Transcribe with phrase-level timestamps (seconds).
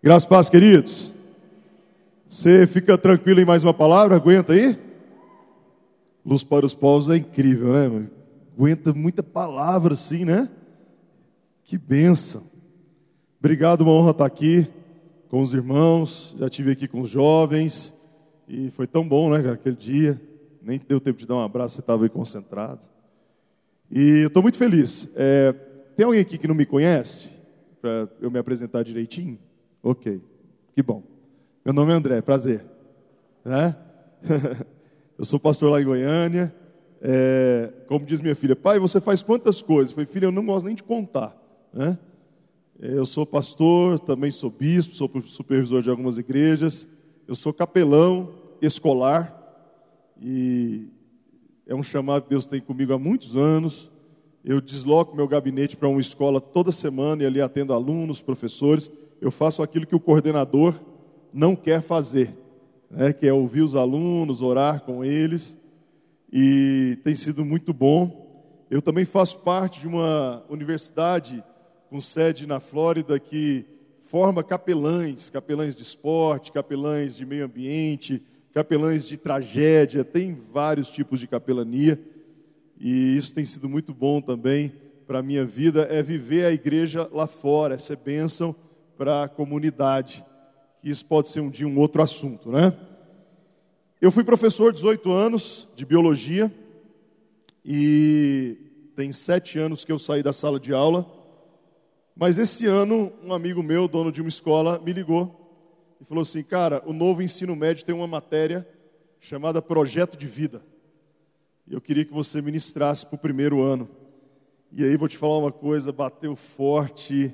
[0.00, 1.12] Graças a paz, queridos.
[2.28, 4.14] Você fica tranquilo em mais uma palavra?
[4.14, 4.78] Aguenta aí?
[6.24, 8.08] Luz para os povos é incrível, né?
[8.56, 10.48] Aguenta muita palavra assim, né?
[11.64, 12.44] Que benção.
[13.40, 14.68] Obrigado, uma honra estar aqui
[15.28, 16.32] com os irmãos.
[16.38, 17.92] Já tive aqui com os jovens
[18.46, 20.20] e foi tão bom, né, cara, aquele dia.
[20.62, 22.86] Nem deu tempo de dar um abraço, você estava aí concentrado.
[23.90, 25.08] E eu estou muito feliz.
[25.16, 25.52] É,
[25.96, 27.30] tem alguém aqui que não me conhece?
[27.80, 29.40] Para eu me apresentar direitinho?
[29.82, 30.20] Ok,
[30.74, 31.02] que bom.
[31.64, 32.64] Meu nome é André, prazer.
[33.44, 33.76] Né?
[35.16, 36.54] eu sou pastor lá em Goiânia.
[37.00, 39.90] É, como diz minha filha, pai, você faz quantas coisas?
[39.90, 41.36] Eu falei, filha, eu não gosto nem de contar.
[41.72, 41.96] Né?
[42.80, 46.88] Eu sou pastor, também sou bispo, sou supervisor de algumas igrejas.
[47.26, 49.34] Eu sou capelão escolar
[50.20, 50.88] e
[51.68, 53.92] é um chamado que Deus tem comigo há muitos anos.
[54.44, 59.30] Eu desloco meu gabinete para uma escola toda semana e ali atendo alunos, professores eu
[59.30, 60.74] faço aquilo que o coordenador
[61.32, 62.36] não quer fazer,
[62.90, 65.56] né, que é ouvir os alunos, orar com eles,
[66.32, 68.26] e tem sido muito bom.
[68.70, 71.42] Eu também faço parte de uma universidade
[71.88, 73.64] com sede na Flórida que
[74.02, 78.22] forma capelães, capelães de esporte, capelães de meio ambiente,
[78.52, 82.00] capelães de tragédia, tem vários tipos de capelania,
[82.80, 84.72] e isso tem sido muito bom também
[85.06, 88.54] para a minha vida, é viver a igreja lá fora, essa bênção
[88.98, 90.26] para a comunidade.
[90.82, 92.76] Isso pode ser um dia um outro assunto, né?
[94.00, 96.52] Eu fui professor 18 anos de biologia
[97.64, 98.56] e
[98.96, 101.06] tem sete anos que eu saí da sala de aula.
[102.14, 106.42] Mas esse ano, um amigo meu, dono de uma escola, me ligou e falou assim:
[106.42, 108.66] Cara, o novo ensino médio tem uma matéria
[109.20, 110.60] chamada Projeto de Vida.
[111.68, 113.88] E eu queria que você ministrasse para o primeiro ano.
[114.72, 117.32] E aí vou te falar uma coisa: bateu forte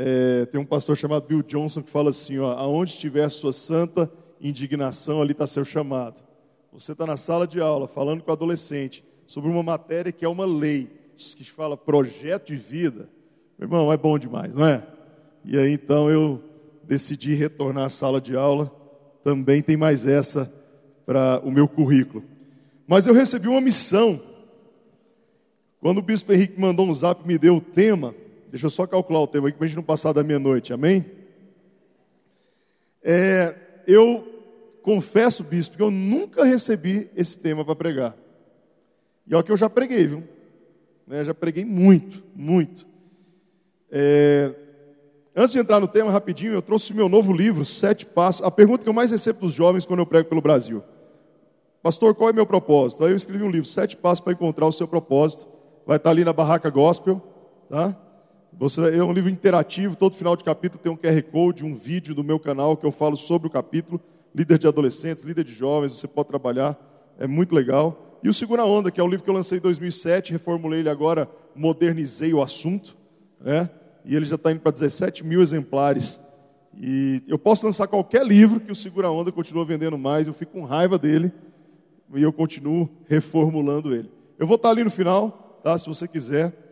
[0.00, 4.08] é, tem um pastor chamado Bill Johnson que fala assim: ó, aonde estiver sua santa
[4.40, 6.24] indignação, ali está seu chamado.
[6.72, 10.28] Você está na sala de aula falando com o adolescente sobre uma matéria que é
[10.28, 13.08] uma lei, que fala projeto de vida.
[13.58, 14.86] Meu irmão, é bom demais, não é?
[15.44, 16.40] E aí então eu
[16.84, 18.72] decidi retornar à sala de aula.
[19.24, 20.52] Também tem mais essa
[21.04, 22.22] para o meu currículo.
[22.86, 24.20] Mas eu recebi uma missão.
[25.80, 28.14] Quando o bispo Henrique mandou um zap me deu o tema,
[28.50, 31.04] Deixa eu só calcular o tempo aqui para a gente não passar da meia-noite, amém?
[33.02, 33.54] É,
[33.86, 34.26] eu
[34.82, 38.16] confesso, bispo, que eu nunca recebi esse tema para pregar.
[39.26, 40.24] E olha que eu já preguei, viu?
[41.06, 42.86] Né, já preguei muito, muito.
[43.90, 44.54] É,
[45.36, 48.42] antes de entrar no tema rapidinho, eu trouxe o meu novo livro, Sete Passos.
[48.42, 50.82] A pergunta que eu mais recebo dos jovens quando eu prego pelo Brasil.
[51.82, 53.04] Pastor, qual é meu propósito?
[53.04, 55.46] Aí eu escrevi um livro, Sete Passos para encontrar o seu propósito.
[55.86, 57.22] Vai estar ali na Barraca Gospel,
[57.68, 57.96] tá?
[58.52, 62.14] Você, é um livro interativo, todo final de capítulo tem um QR Code, um vídeo
[62.14, 64.00] do meu canal que eu falo sobre o capítulo.
[64.34, 66.76] Líder de adolescentes, líder de jovens, você pode trabalhar,
[67.18, 68.18] é muito legal.
[68.22, 70.88] E o Segura Onda, que é um livro que eu lancei em 2007, reformulei ele
[70.88, 72.96] agora, modernizei o assunto,
[73.40, 73.70] né?
[74.04, 76.20] e ele já está indo para 17 mil exemplares.
[76.76, 80.52] E eu posso lançar qualquer livro que o Segura Onda continua vendendo mais, eu fico
[80.52, 81.32] com raiva dele
[82.14, 84.10] e eu continuo reformulando ele.
[84.38, 85.76] Eu vou estar tá ali no final, tá?
[85.76, 86.67] se você quiser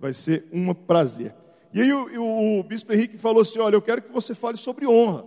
[0.00, 1.34] vai ser um prazer.
[1.72, 4.56] E aí o, o, o bispo Henrique falou assim: Olha, eu quero que você fale
[4.56, 5.24] sobre honra.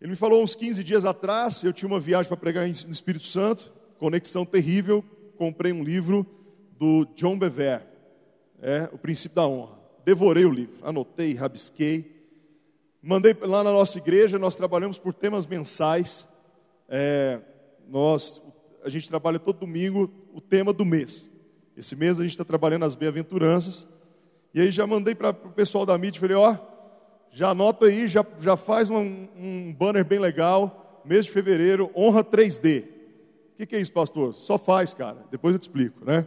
[0.00, 3.24] Ele me falou uns 15 dias atrás, eu tinha uma viagem para pregar no Espírito
[3.24, 5.04] Santo, conexão terrível,
[5.36, 6.26] comprei um livro
[6.78, 7.86] do John Bever,
[8.62, 9.78] é, O Princípio da Honra.
[10.02, 12.18] Devorei o livro, anotei, rabisquei.
[13.02, 16.26] Mandei lá na nossa igreja, nós trabalhamos por temas mensais.
[16.88, 17.38] É,
[17.86, 18.40] nós,
[18.82, 21.29] a gente trabalha todo domingo o tema do mês.
[21.76, 23.86] Esse mês a gente está trabalhando as bem-aventuranças.
[24.52, 26.56] E aí já mandei para o pessoal da mídia, falei, ó,
[27.30, 32.24] já anota aí, já, já faz um, um banner bem legal, mês de fevereiro, honra
[32.24, 32.82] 3D.
[32.82, 34.34] O que, que é isso, pastor?
[34.34, 35.24] Só faz, cara.
[35.30, 36.26] Depois eu te explico, né?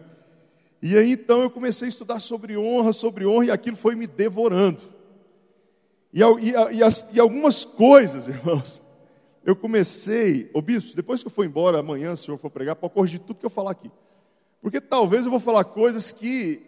[0.82, 4.08] E aí então eu comecei a estudar sobre honra, sobre honra, e aquilo foi me
[4.08, 4.82] devorando.
[6.14, 8.84] E, e, e, as, e algumas coisas, irmãos,
[9.46, 12.76] eu comecei, ô bispo, depois que eu for embora, amanhã, se o senhor for pregar,
[12.76, 13.92] pode corrigir tudo que eu falar aqui.
[14.64, 16.62] Porque talvez eu vou falar coisas que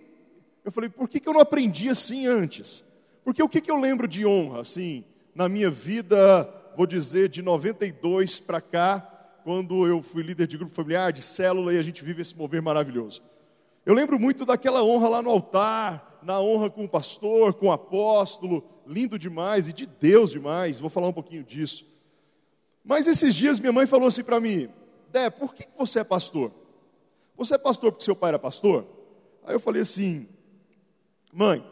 [0.65, 2.83] eu falei, por que, que eu não aprendi assim antes?
[3.23, 6.43] Porque o que, que eu lembro de honra, assim, na minha vida,
[6.75, 8.99] vou dizer, de 92 para cá,
[9.45, 12.61] quando eu fui líder de grupo familiar, de célula, e a gente vive esse mover
[12.61, 13.21] maravilhoso.
[13.85, 17.71] Eu lembro muito daquela honra lá no altar, na honra com o pastor, com o
[17.71, 21.85] apóstolo, lindo demais e de Deus demais, vou falar um pouquinho disso.
[22.83, 24.67] Mas esses dias minha mãe falou assim para mim:
[25.13, 26.64] Dé, por que, que você é pastor?
[27.37, 28.85] Você é pastor porque seu pai era pastor?
[29.43, 30.27] Aí eu falei assim,
[31.31, 31.65] mãe,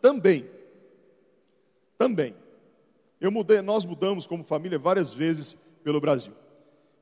[0.00, 0.48] também.
[1.98, 2.34] também.
[3.20, 6.34] Eu mudei, nós mudamos como família várias vezes pelo Brasil.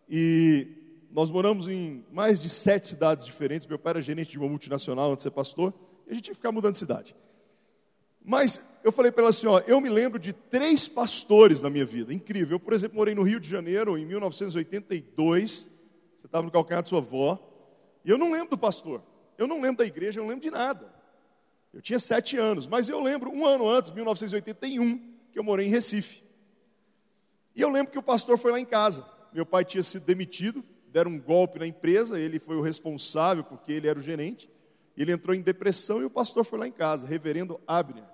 [0.08, 0.68] E
[1.10, 3.66] nós moramos em mais de sete cidades diferentes.
[3.66, 5.74] Meu pai era gerente de uma multinacional antes de ser pastor,
[6.06, 7.14] e a gente que ficar mudando de cidade.
[8.24, 11.84] Mas eu falei para ela assim: ó, eu me lembro de três pastores na minha
[11.84, 12.56] vida, incrível.
[12.56, 15.68] Eu, por exemplo, morei no Rio de Janeiro em 1982.
[16.16, 17.38] Você estava no calcanhar de sua avó.
[18.04, 19.02] E eu não lembro do pastor.
[19.38, 20.92] Eu não lembro da igreja, eu não lembro de nada.
[21.72, 24.98] Eu tinha sete anos, mas eu lembro um ano antes, 1981,
[25.32, 26.22] que eu morei em Recife.
[27.56, 29.04] E eu lembro que o pastor foi lá em casa.
[29.32, 33.72] Meu pai tinha sido demitido, deram um golpe na empresa, ele foi o responsável porque
[33.72, 34.48] ele era o gerente.
[34.96, 38.04] Ele entrou em depressão e o pastor foi lá em casa, reverendo Abner.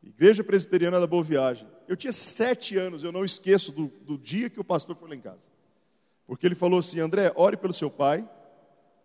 [0.00, 1.66] Igreja Presbiteriana da Boa Viagem.
[1.88, 5.14] Eu tinha sete anos, eu não esqueço do, do dia que o pastor foi lá
[5.16, 5.48] em casa.
[6.26, 8.28] Porque ele falou assim: André, ore pelo seu pai.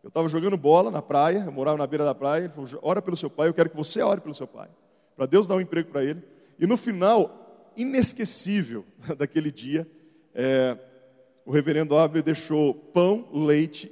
[0.04, 2.44] Eu estava jogando bola na praia, eu morava na beira da praia.
[2.44, 4.69] Ele falou: ora pelo seu pai, eu quero que você ore pelo seu pai.
[5.16, 6.24] Para Deus dar um emprego para ele.
[6.57, 8.86] E no final, inesquecível
[9.18, 9.88] daquele dia,
[10.34, 10.78] é,
[11.46, 13.92] o reverendo Abner deixou pão, leite,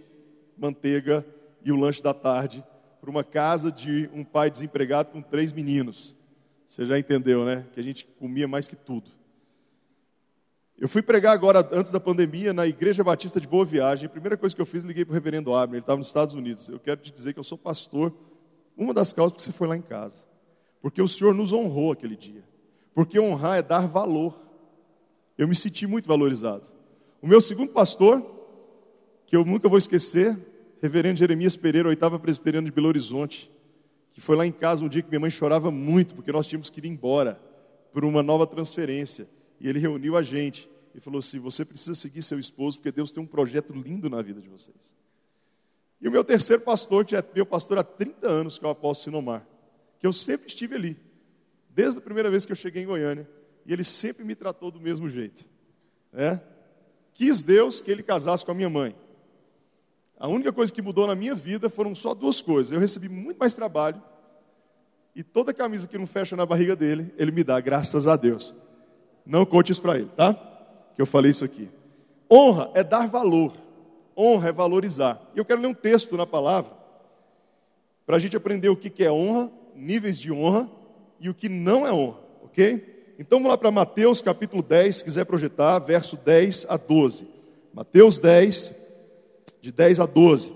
[0.58, 1.26] manteiga
[1.64, 2.64] e o lanche da tarde
[3.02, 6.16] para uma casa de um pai desempregado com três meninos.
[6.66, 7.66] Você já entendeu, né?
[7.72, 9.10] Que a gente comia mais que tudo.
[10.80, 14.06] Eu fui pregar agora, antes da pandemia, na Igreja Batista de Boa Viagem.
[14.06, 16.34] A primeira coisa que eu fiz, liguei para o reverendo Abner, ele estava nos Estados
[16.34, 16.70] Unidos.
[16.70, 18.14] Eu quero te dizer que eu sou pastor,
[18.78, 20.26] uma das causas porque você foi lá em casa.
[20.82, 22.44] Porque o Senhor nos honrou aquele dia.
[22.94, 24.36] Porque honrar é dar valor.
[25.38, 26.68] Eu me senti muito valorizado.
[27.22, 28.24] O meu segundo pastor,
[29.26, 30.38] que eu nunca vou esquecer,
[30.82, 33.52] reverendo Jeremias Pereira, oitava presbiteriano de Belo Horizonte
[34.18, 36.72] que foi lá em casa um dia que minha mãe chorava muito, porque nós tínhamos
[36.72, 37.40] que ir embora
[37.94, 39.28] por uma nova transferência.
[39.60, 43.12] E ele reuniu a gente e falou assim: Você precisa seguir seu esposo, porque Deus
[43.12, 44.96] tem um projeto lindo na vida de vocês.
[46.00, 48.72] E o meu terceiro pastor, que é meu pastor há 30 anos, que é o
[48.72, 49.48] apóstolo Sinomar,
[50.00, 50.98] que eu sempre estive ali,
[51.70, 53.28] desde a primeira vez que eu cheguei em Goiânia,
[53.66, 55.48] e ele sempre me tratou do mesmo jeito.
[56.14, 56.40] É?
[57.14, 58.96] Quis Deus que ele casasse com a minha mãe.
[60.20, 62.72] A única coisa que mudou na minha vida foram só duas coisas.
[62.72, 64.02] Eu recebi muito mais trabalho
[65.16, 68.54] e toda camisa que não fecha na barriga dele, ele me dá, graças a Deus.
[69.28, 70.34] Não conte isso para ele, tá?
[70.96, 71.70] Que eu falei isso aqui.
[72.32, 73.54] Honra é dar valor.
[74.16, 75.22] Honra é valorizar.
[75.36, 76.72] E eu quero ler um texto na palavra
[78.06, 80.72] para a gente aprender o que é honra, níveis de honra
[81.20, 83.16] e o que não é honra, ok?
[83.20, 87.28] Então vamos lá para Mateus capítulo 10, se quiser projetar, verso 10 a 12.
[87.74, 88.74] Mateus 10,
[89.62, 90.54] de 10 a 12.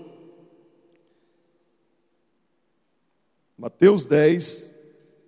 [3.58, 4.72] Mateus 10,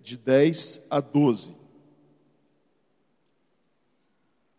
[0.01, 1.64] de 10 a 12.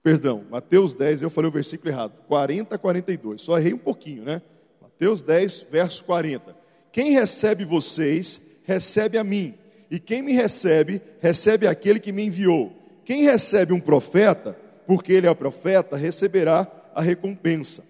[0.07, 4.23] Perdão, Mateus 10, eu falei o versículo errado, 40 a 42, só errei um pouquinho,
[4.23, 4.41] né?
[4.81, 6.57] Mateus 10, verso 40.
[6.93, 9.55] Quem recebe vocês, recebe a mim,
[9.91, 12.73] e quem me recebe, recebe aquele que me enviou.
[13.05, 14.57] Quem recebe um profeta,
[14.87, 17.83] porque ele é profeta, receberá a recompensa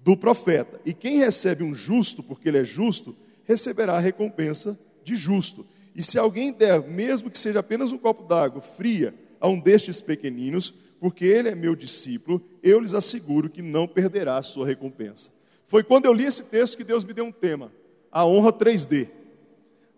[0.00, 0.82] do profeta.
[0.84, 5.64] E quem recebe um justo, porque ele é justo, receberá a recompensa de justo.
[5.96, 10.02] E se alguém der, mesmo que seja apenas um copo d'água fria, a um destes
[10.02, 15.32] pequeninos, porque ele é meu discípulo, eu lhes asseguro que não perderá a sua recompensa.
[15.66, 17.72] Foi quando eu li esse texto que Deus me deu um tema:
[18.12, 19.10] a honra 3D.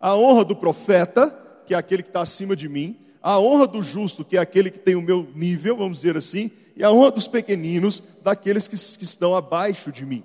[0.01, 1.29] A honra do profeta,
[1.67, 4.71] que é aquele que está acima de mim, a honra do justo, que é aquele
[4.71, 8.77] que tem o meu nível, vamos dizer assim, e a honra dos pequeninos, daqueles que,
[8.99, 10.25] que estão abaixo de mim.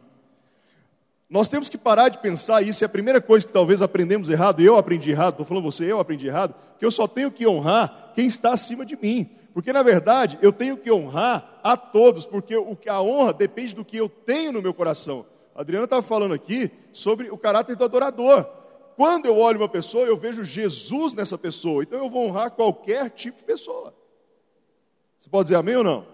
[1.30, 4.62] Nós temos que parar de pensar isso, é a primeira coisa que talvez aprendemos errado,
[4.62, 8.14] eu aprendi errado, estou falando você, eu aprendi errado, que eu só tenho que honrar
[8.16, 9.30] quem está acima de mim.
[9.54, 13.86] Porque na verdade eu tenho que honrar a todos, porque o, a honra depende do
[13.86, 15.26] que eu tenho no meu coração.
[15.56, 18.48] Adriana estava falando aqui sobre o caráter do adorador.
[18.96, 23.10] Quando eu olho uma pessoa, eu vejo Jesus nessa pessoa, então eu vou honrar qualquer
[23.10, 23.94] tipo de pessoa.
[25.16, 26.06] Você pode dizer amém ou não?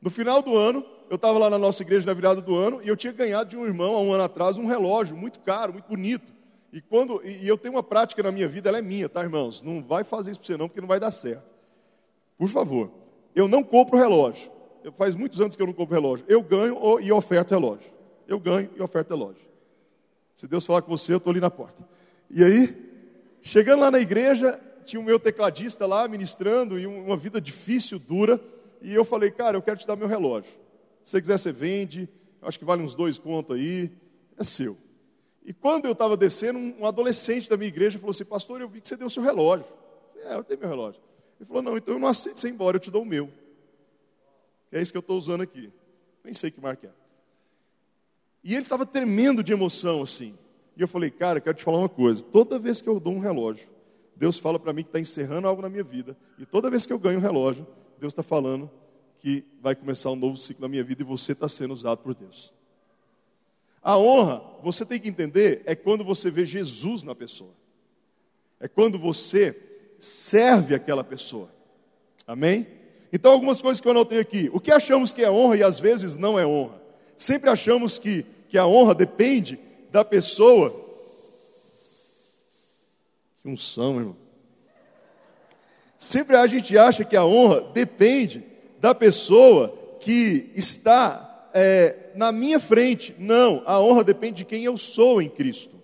[0.00, 2.88] No final do ano, eu estava lá na nossa igreja na virada do ano e
[2.88, 5.88] eu tinha ganhado de um irmão há um ano atrás um relógio muito caro, muito
[5.88, 6.32] bonito.
[6.72, 9.62] E quando e eu tenho uma prática na minha vida, ela é minha, tá, irmãos?
[9.62, 11.57] Não vai fazer isso para você não, porque não vai dar certo.
[12.38, 12.90] Por favor,
[13.34, 14.50] eu não compro relógio.
[14.82, 16.24] Eu, faz muitos anos que eu não compro relógio.
[16.28, 17.90] Eu ganho e oferto relógio.
[18.26, 19.42] Eu ganho e oferto relógio.
[20.34, 21.86] Se Deus falar com você, eu estou ali na porta.
[22.30, 22.76] E aí,
[23.42, 28.40] chegando lá na igreja, tinha o meu tecladista lá ministrando e uma vida difícil, dura.
[28.80, 30.52] E eu falei, cara, eu quero te dar meu relógio.
[31.02, 32.08] Se você quiser, você vende.
[32.40, 33.90] Acho que vale uns dois contos aí.
[34.38, 34.76] É seu.
[35.44, 38.80] E quando eu estava descendo, um adolescente da minha igreja falou assim: Pastor, eu vi
[38.80, 39.66] que você deu seu relógio.
[40.24, 41.00] é, eu dei meu relógio.
[41.38, 43.30] Ele falou: Não, então eu não aceito você ir embora, eu te dou o meu.
[44.70, 45.72] É isso que eu estou usando aqui.
[46.24, 46.90] Nem sei que marca é.
[48.44, 50.34] E ele estava tremendo de emoção assim.
[50.76, 52.22] E eu falei: Cara, eu quero te falar uma coisa.
[52.22, 53.68] Toda vez que eu dou um relógio,
[54.16, 56.16] Deus fala para mim que está encerrando algo na minha vida.
[56.38, 57.66] E toda vez que eu ganho um relógio,
[57.98, 58.70] Deus está falando
[59.18, 62.14] que vai começar um novo ciclo na minha vida e você está sendo usado por
[62.14, 62.54] Deus.
[63.82, 67.52] A honra, você tem que entender, é quando você vê Jesus na pessoa.
[68.60, 69.52] É quando você
[69.98, 71.50] serve aquela pessoa.
[72.26, 72.66] Amém?
[73.12, 74.50] Então, algumas coisas que eu anotei aqui.
[74.52, 76.80] O que achamos que é honra e às vezes não é honra?
[77.16, 79.58] Sempre achamos que, que a honra depende
[79.90, 80.70] da pessoa.
[83.42, 84.16] Que unção, irmão.
[85.98, 88.44] Sempre a gente acha que a honra depende
[88.80, 93.14] da pessoa que está é, na minha frente.
[93.18, 95.76] Não, a honra depende de quem eu sou em Cristo.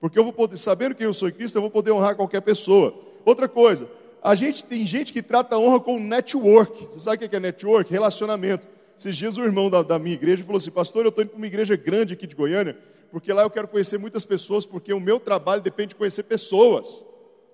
[0.00, 2.40] Porque eu vou poder, sabendo quem eu sou em Cristo, eu vou poder honrar qualquer
[2.40, 3.09] pessoa.
[3.24, 3.88] Outra coisa,
[4.22, 6.86] a gente tem gente que trata a honra com network.
[6.86, 7.90] Você sabe o que é network?
[7.90, 8.66] Relacionamento.
[8.98, 11.38] Esses dias o irmão da, da minha igreja falou assim, pastor, eu estou indo para
[11.38, 12.76] uma igreja grande aqui de Goiânia,
[13.10, 17.04] porque lá eu quero conhecer muitas pessoas, porque o meu trabalho depende de conhecer pessoas.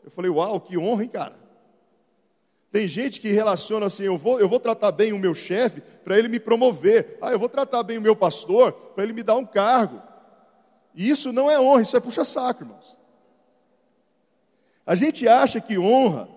[0.04, 1.46] Eu falei, uau, que honra, hein, cara?
[2.76, 6.18] Tem gente que relaciona assim: eu vou, eu vou tratar bem o meu chefe para
[6.18, 7.16] ele me promover.
[7.22, 10.02] Ah, eu vou tratar bem o meu pastor para ele me dar um cargo.
[10.94, 12.96] E isso não é honra, isso é puxa-saco, irmãos.
[14.86, 16.28] A gente acha que honra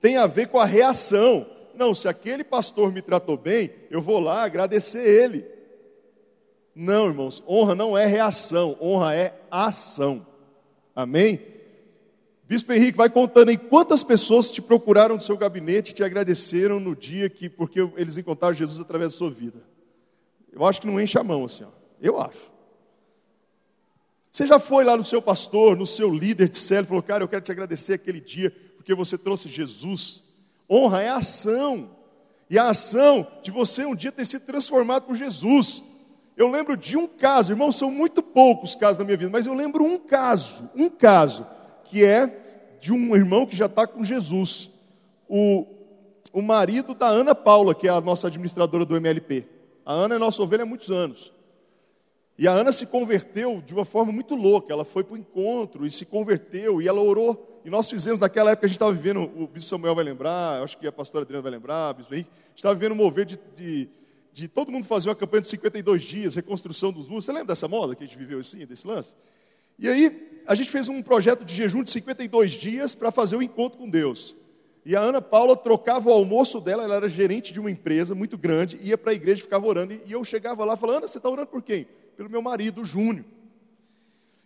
[0.00, 1.46] tem a ver com a reação.
[1.74, 5.44] Não, se aquele pastor me tratou bem, eu vou lá agradecer ele.
[6.74, 10.26] Não, irmãos, honra não é reação, honra é ação.
[10.96, 11.40] Amém?
[12.44, 16.80] Bispo Henrique vai contando aí quantas pessoas te procuraram do seu gabinete e te agradeceram
[16.80, 19.62] no dia que, porque eles encontraram Jesus através da sua vida.
[20.52, 21.68] Eu acho que não enche a mão assim, ó.
[22.00, 22.50] eu acho.
[24.30, 27.28] Você já foi lá no seu pastor, no seu líder de célula, falou, cara, eu
[27.28, 30.22] quero te agradecer aquele dia, porque você trouxe Jesus.
[30.70, 31.90] Honra é ação.
[32.48, 35.82] E a ação de você um dia ter sido transformado por Jesus.
[36.36, 39.54] Eu lembro de um caso, irmão, são muito poucos casos na minha vida, mas eu
[39.54, 41.46] lembro um caso, um caso,
[41.84, 44.70] que é de um irmão que já está com Jesus,
[45.28, 45.66] o,
[46.32, 49.46] o marido da Ana Paula, que é a nossa administradora do MLP.
[49.84, 51.32] A Ana é nossa ovelha há muitos anos.
[52.40, 54.72] E a Ana se converteu de uma forma muito louca.
[54.72, 57.60] Ela foi para o encontro e se converteu, e ela orou.
[57.66, 60.78] E nós fizemos, naquela época, a gente estava vivendo, o bispo Samuel vai lembrar, acho
[60.78, 63.38] que a pastora Adriana vai lembrar, o bispo a gente estava vivendo um mover de,
[63.54, 63.90] de,
[64.32, 67.26] de, todo mundo fazer uma campanha de 52 dias, reconstrução dos muros.
[67.26, 69.14] Você lembra dessa moda que a gente viveu assim, desse lance?
[69.78, 73.40] E aí, a gente fez um projeto de jejum de 52 dias para fazer o
[73.40, 74.34] um encontro com Deus.
[74.82, 78.38] E a Ana Paula trocava o almoço dela, ela era gerente de uma empresa muito
[78.38, 81.18] grande, ia para a igreja, ficava orando, e eu chegava lá e falava, Ana, você
[81.18, 81.86] está orando por quem?
[82.20, 83.24] Pelo meu marido, o Júnior.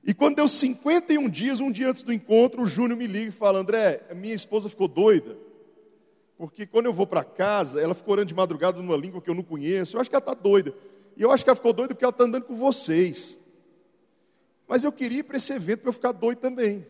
[0.05, 3.33] E quando deu 51 dias, um dia antes do encontro, o Júnior me liga e
[3.33, 5.37] fala, André, minha esposa ficou doida,
[6.39, 9.35] porque quando eu vou para casa, ela ficou orando de madrugada numa língua que eu
[9.35, 10.73] não conheço, eu acho que ela está doida.
[11.17, 13.37] E eu acho que ela ficou doida porque ela está andando com vocês.
[14.69, 16.87] Mas eu queria ir para esse evento para eu ficar doido também.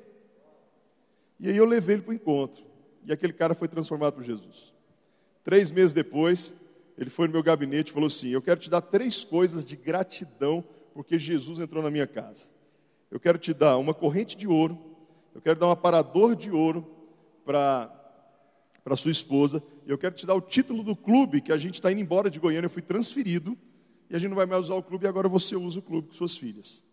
[1.40, 2.62] E aí eu levei ele para o encontro.
[3.06, 4.74] E aquele cara foi transformado por Jesus.
[5.42, 6.52] Três meses depois,
[6.96, 9.76] ele foi no meu gabinete e falou assim: Eu quero te dar três coisas de
[9.76, 12.48] gratidão, porque Jesus entrou na minha casa.
[13.10, 14.78] Eu quero te dar uma corrente de ouro,
[15.34, 16.86] eu quero dar um aparador de ouro
[17.44, 18.00] para
[18.84, 21.76] para sua esposa, e eu quero te dar o título do clube que a gente
[21.76, 23.56] está indo embora de Goiânia, eu fui transferido,
[24.10, 26.08] e a gente não vai mais usar o clube, e agora você usa o clube
[26.08, 26.84] com suas filhas.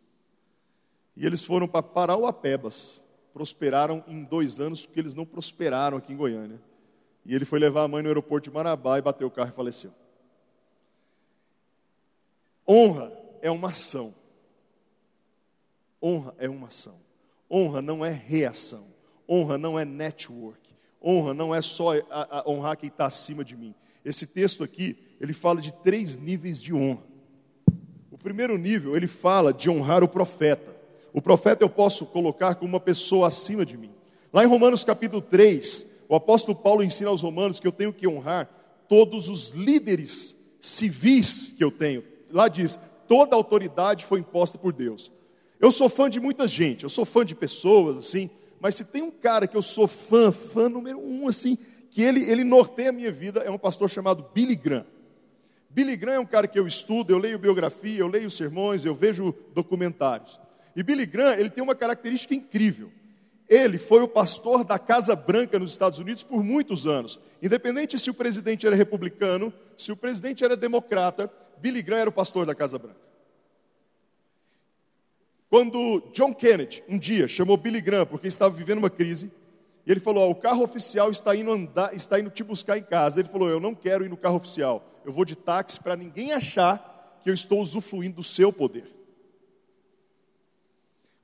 [1.16, 3.04] E eles foram para Parauapebas.
[3.34, 6.62] Prosperaram em dois anos, porque eles não prosperaram aqui em Goiânia.
[7.26, 9.56] E ele foi levar a mãe no aeroporto de Marabá e bateu o carro e
[9.56, 9.94] faleceu.
[12.68, 13.12] Honra
[13.42, 14.14] é uma ação.
[16.02, 16.96] Honra é uma ação.
[17.50, 18.86] Honra não é reação.
[19.30, 20.74] Honra não é network.
[21.04, 23.76] Honra não é só a, a honrar quem está acima de mim.
[24.04, 27.04] Esse texto aqui, ele fala de três níveis de honra.
[28.10, 30.76] O primeiro nível, ele fala de honrar o profeta.
[31.14, 33.92] O profeta eu posso colocar como uma pessoa acima de mim.
[34.32, 38.06] Lá em Romanos capítulo 3, o apóstolo Paulo ensina aos romanos que eu tenho que
[38.06, 38.50] honrar
[38.90, 42.04] todos os líderes civis que eu tenho.
[42.30, 42.78] Lá diz:
[43.08, 45.10] toda autoridade foi imposta por Deus.
[45.58, 49.02] Eu sou fã de muita gente, eu sou fã de pessoas, assim, mas se tem
[49.02, 51.58] um cara que eu sou fã, fã número um, assim,
[51.90, 54.86] que ele, ele norteia a minha vida, é um pastor chamado Billy Graham.
[55.70, 58.94] Billy Graham é um cara que eu estudo, eu leio biografia, eu leio sermões, eu
[58.94, 60.42] vejo documentários.
[60.76, 62.92] E Billy Graham, ele tem uma característica incrível.
[63.52, 67.20] Ele foi o pastor da Casa Branca nos Estados Unidos por muitos anos.
[67.42, 72.14] Independente se o presidente era republicano, se o presidente era democrata, Billy Graham era o
[72.14, 73.02] pastor da Casa Branca.
[75.50, 79.30] Quando John Kennedy, um dia, chamou Billy Graham porque estava vivendo uma crise,
[79.86, 82.84] e ele falou: oh, o carro oficial está indo, andar, está indo te buscar em
[82.84, 83.20] casa.
[83.20, 86.32] Ele falou: eu não quero ir no carro oficial, eu vou de táxi para ninguém
[86.32, 88.88] achar que eu estou usufruindo do seu poder.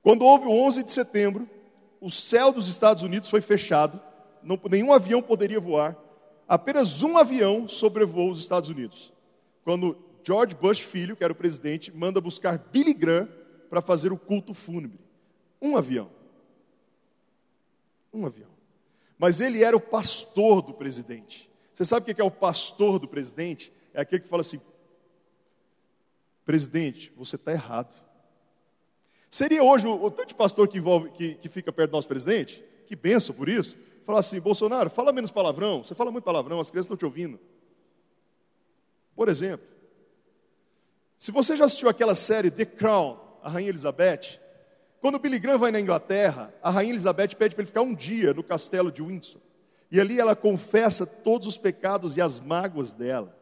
[0.02, 1.50] Quando houve o 11 de setembro,
[2.00, 4.00] o céu dos Estados Unidos foi fechado,
[4.44, 5.98] não, nenhum avião poderia voar,
[6.48, 9.14] apenas um avião sobrevoou os Estados Unidos.
[9.64, 13.30] Quando George Bush filho, que era o presidente, manda buscar Billy Graham
[13.70, 15.00] para fazer o culto fúnebre.
[15.62, 16.10] Um avião.
[18.14, 18.50] Um avião.
[19.18, 21.50] Mas ele era o pastor do presidente.
[21.74, 23.72] Você sabe o que é o pastor do presidente?
[23.94, 24.62] É aquele que fala assim:
[26.46, 27.94] presidente, você está errado.
[29.38, 32.08] Seria hoje o, o tanto de pastor que, envolve, que, que fica perto do nosso
[32.08, 36.60] presidente, que benção por isso, falar assim: Bolsonaro, fala menos palavrão, você fala muito palavrão,
[36.60, 37.40] as crianças estão te ouvindo.
[39.16, 39.68] Por exemplo,
[41.20, 44.40] se você já assistiu aquela série The Crown, a Rainha Elizabeth,
[45.00, 48.34] quando Billy Graham vai na Inglaterra, a Rainha Elizabeth pede para ele ficar um dia
[48.34, 49.40] no castelo de Windsor.
[49.92, 53.38] E ali ela confessa todos os pecados e as mágoas dela.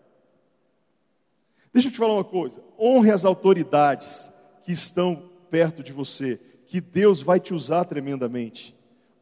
[1.72, 4.30] Deixa eu te falar uma coisa: honre as autoridades
[4.66, 8.76] que estão perto de você, que Deus vai te usar tremendamente.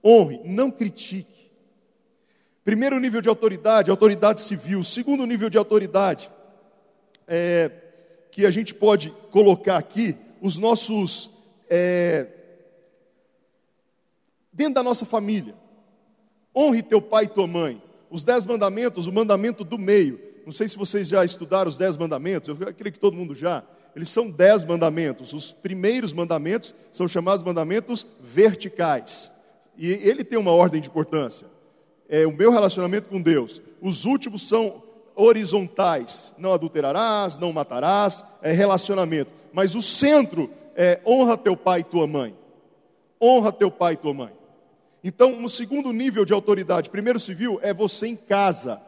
[0.03, 1.51] Honre, não critique.
[2.63, 4.83] Primeiro nível de autoridade, autoridade civil.
[4.83, 6.29] Segundo nível de autoridade,
[7.27, 7.71] é,
[8.31, 11.29] que a gente pode colocar aqui, os nossos.
[11.69, 12.27] É,
[14.51, 15.55] dentro da nossa família.
[16.55, 17.81] Honre teu pai e tua mãe.
[18.09, 20.19] Os dez mandamentos, o mandamento do meio.
[20.45, 23.63] Não sei se vocês já estudaram os dez mandamentos, eu creio que todo mundo já.
[23.95, 25.33] Eles são dez mandamentos.
[25.33, 29.31] Os primeiros mandamentos são chamados mandamentos verticais.
[29.77, 31.47] E ele tem uma ordem de importância.
[32.09, 33.61] É o meu relacionamento com Deus.
[33.81, 34.83] Os últimos são
[35.15, 36.33] horizontais.
[36.37, 39.31] Não adulterarás, não matarás, é relacionamento.
[39.51, 42.35] Mas o centro é honra teu pai e tua mãe.
[43.21, 44.31] Honra teu pai e tua mãe.
[45.03, 48.81] Então, no segundo nível de autoridade, primeiro civil, é você em casa.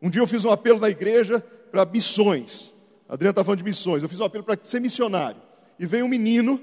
[0.00, 1.40] Um dia eu fiz um apelo na igreja
[1.70, 2.75] para missões.
[3.08, 4.02] A Adriana está falando de missões.
[4.02, 5.40] Eu fiz um apelo para ser missionário.
[5.78, 6.60] E veio um menino,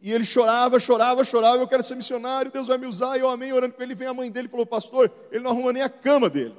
[0.00, 1.56] e ele chorava, chorava, chorava.
[1.56, 3.16] Eu quero ser missionário, Deus vai me usar.
[3.16, 3.94] E eu amei orando com ele.
[3.94, 6.54] Vem a mãe dele e falou: Pastor, ele não arruma nem a cama dele.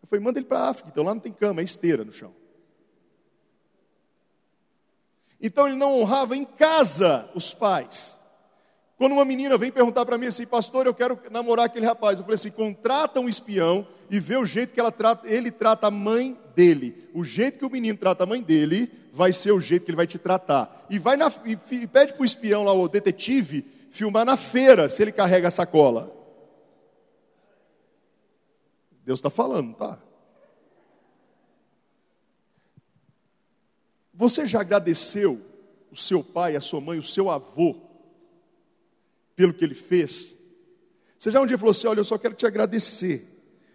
[0.00, 0.88] Eu falei: Manda ele para a África.
[0.88, 2.32] Então lá não tem cama, é esteira no chão.
[5.40, 8.20] Então ele não honrava em casa os pais.
[9.02, 12.24] Quando uma menina vem perguntar para mim assim, pastor, eu quero namorar aquele rapaz, eu
[12.24, 15.90] falei assim: contrata um espião e vê o jeito que ela trata, ele trata a
[15.90, 17.10] mãe dele.
[17.12, 19.96] O jeito que o menino trata a mãe dele vai ser o jeito que ele
[19.96, 20.86] vai te tratar.
[20.88, 24.88] E vai na, e, e pede para o espião lá, o detetive, filmar na feira
[24.88, 26.16] se ele carrega a sacola.
[29.04, 29.98] Deus está falando, tá?
[34.14, 35.40] Você já agradeceu
[35.90, 37.90] o seu pai, a sua mãe, o seu avô?
[39.34, 40.36] Pelo que ele fez.
[41.16, 43.24] Você já um dia falou assim: Olha, eu só quero te agradecer.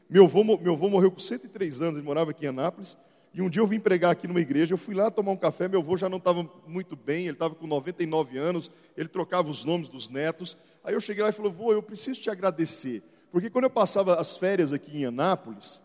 [0.10, 2.98] Meu avô, meu avô morreu com 103 anos, ele morava aqui em Anápolis.
[3.34, 5.68] E um dia eu vim pregar aqui numa igreja, eu fui lá tomar um café,
[5.68, 9.64] meu avô já não estava muito bem, ele estava com 99 anos, ele trocava os
[9.64, 10.58] nomes dos netos.
[10.84, 13.04] Aí eu cheguei lá e falei, vô, eu preciso te agradecer.
[13.32, 15.82] Porque quando eu passava as férias aqui em Anápolis,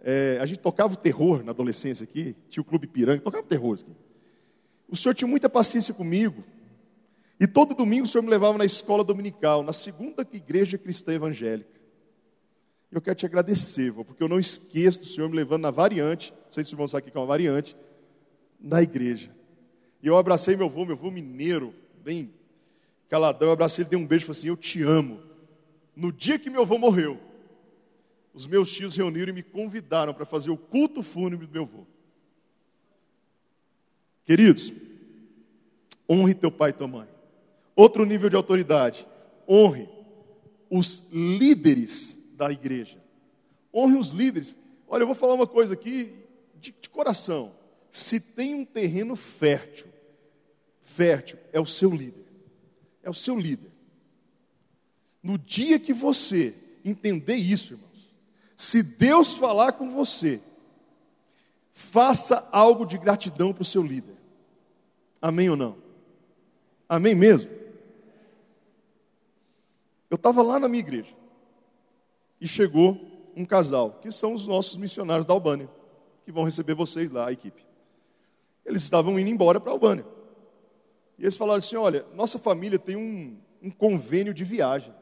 [0.00, 3.74] é, a gente tocava o terror na adolescência aqui, tinha o Clube Piranga, tocava terror
[3.74, 3.92] aqui.
[4.88, 6.44] O senhor tinha muita paciência comigo,
[7.38, 11.80] e todo domingo o Senhor me levava na escola dominical, na segunda igreja cristã evangélica.
[12.90, 16.52] Eu quero te agradecer, porque eu não esqueço do Senhor me levando na variante, não
[16.52, 17.76] sei se vocês vão saber que é uma variante,
[18.60, 19.34] na igreja.
[20.00, 22.32] E eu abracei meu avô, meu avô mineiro, bem
[23.08, 25.20] caladão, eu abracei ele, dei um beijo e falei assim: Eu te amo.
[25.96, 27.18] No dia que meu avô morreu,
[28.32, 31.86] os meus tios reuniram e me convidaram para fazer o culto fúnebre do meu avô.
[34.24, 34.72] Queridos,
[36.08, 37.13] honre teu pai e tua mãe.
[37.76, 39.06] Outro nível de autoridade:
[39.48, 39.88] honre
[40.70, 43.02] os líderes da igreja.
[43.72, 44.56] Honre os líderes.
[44.86, 46.16] Olha, eu vou falar uma coisa aqui
[46.54, 47.52] de, de coração.
[47.90, 49.86] Se tem um terreno fértil,
[50.80, 52.24] fértil é o seu líder.
[53.02, 53.70] É o seu líder.
[55.22, 58.14] No dia que você entender isso, irmãos,
[58.56, 60.40] se Deus falar com você,
[61.72, 64.14] faça algo de gratidão para o seu líder.
[65.20, 65.76] Amém ou não?
[66.88, 67.50] Amém mesmo?
[70.10, 71.14] Eu estava lá na minha igreja
[72.40, 73.00] e chegou
[73.36, 75.68] um casal, que são os nossos missionários da Albânia,
[76.24, 77.64] que vão receber vocês lá, a equipe.
[78.64, 80.06] Eles estavam indo embora para a Albânia.
[81.18, 84.94] E eles falaram assim: Olha, nossa família tem um, um convênio de viagem.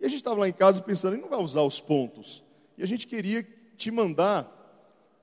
[0.00, 2.42] E a gente estava lá em casa pensando, ele não vai usar os pontos.
[2.76, 3.46] E a gente queria
[3.76, 4.50] te mandar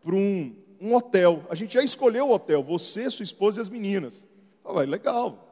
[0.02, 1.44] para um, um hotel.
[1.50, 4.26] A gente já escolheu o hotel, você, sua esposa e as meninas.
[4.64, 5.46] Ah, vai, legal.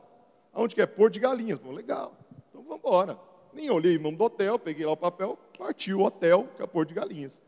[0.54, 0.86] Aonde que é?
[0.86, 1.60] Porto de Galinhas.
[1.60, 2.17] Bom, legal.
[2.68, 3.18] Vamos embora.
[3.54, 6.94] Nem olhei o nome do hotel, peguei lá o papel, parti o hotel, Capor de
[6.94, 7.42] Galinhas.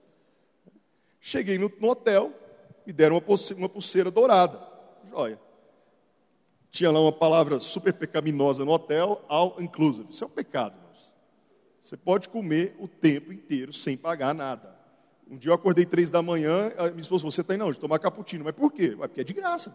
[1.19, 2.33] Cheguei no, no hotel,
[2.85, 4.59] me deram uma pulseira, uma pulseira dourada.
[5.07, 5.39] Joia.
[6.71, 10.09] Tinha lá uma palavra super pecaminosa no hotel, all inclusive.
[10.09, 11.11] Isso é um pecado, irmãos.
[11.81, 14.77] Você pode comer o tempo inteiro sem pagar nada.
[15.29, 17.79] Um dia eu acordei três da manhã, a minha esposa falou, você está indo de
[17.79, 18.43] tomar cappuccino.
[18.43, 18.95] Mas por quê?
[18.97, 19.73] Porque é de graça.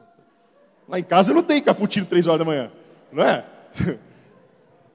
[0.88, 2.72] Lá em casa não tem cappuccino três horas da manhã,
[3.12, 3.46] não é?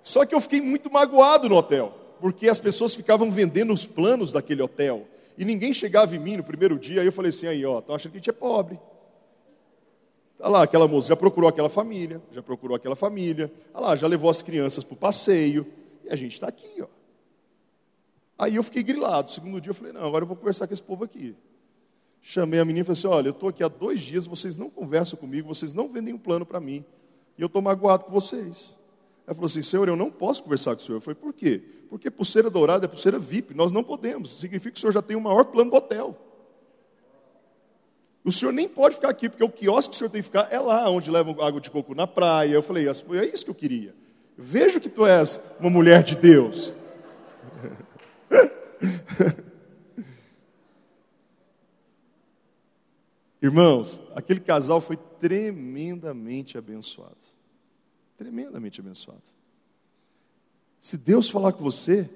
[0.01, 4.31] Só que eu fiquei muito magoado no hotel, porque as pessoas ficavam vendendo os planos
[4.31, 5.07] daquele hotel.
[5.37, 7.95] E ninguém chegava em mim no primeiro dia, aí eu falei assim, aí ó, estão
[7.95, 8.79] achando que a gente é pobre.
[10.37, 14.07] Tá lá, aquela moça já procurou aquela família, já procurou aquela família, tá lá, já
[14.07, 15.67] levou as crianças para o passeio,
[16.05, 16.87] e a gente está aqui, ó.
[18.37, 19.29] Aí eu fiquei grilado.
[19.29, 21.35] Segundo dia eu falei, não, agora eu vou conversar com esse povo aqui.
[22.21, 24.69] Chamei a menina e falei assim: olha, eu estou aqui há dois dias, vocês não
[24.69, 26.83] conversam comigo, vocês não vendem um plano para mim.
[27.37, 28.77] E eu estou magoado com vocês.
[29.29, 30.97] Ela falou assim: Senhor, eu não posso conversar com o senhor.
[30.97, 31.61] Eu falei: Por quê?
[31.87, 34.39] Porque pulseira dourada é pulseira VIP, nós não podemos.
[34.39, 36.17] Significa que o senhor já tem o maior plano do hotel.
[38.23, 40.47] O senhor nem pode ficar aqui, porque o quiosque que o senhor tem que ficar
[40.51, 42.49] é lá, onde levam água de coco na praia.
[42.53, 43.93] Eu falei: É isso que eu queria.
[44.35, 46.73] Vejo que tu és uma mulher de Deus.
[53.39, 57.38] Irmãos, aquele casal foi tremendamente abençoado.
[58.19, 59.23] Tremendamente abençoado.
[60.77, 62.09] Se Deus falar com você,